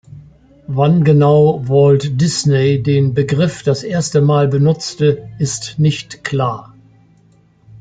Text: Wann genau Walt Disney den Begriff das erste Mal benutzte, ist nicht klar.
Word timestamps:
Wann 0.65 1.03
genau 1.03 1.61
Walt 1.69 2.19
Disney 2.19 2.81
den 2.81 3.13
Begriff 3.13 3.61
das 3.61 3.83
erste 3.83 4.19
Mal 4.19 4.47
benutzte, 4.47 5.29
ist 5.37 5.75
nicht 5.77 6.23
klar. 6.23 6.73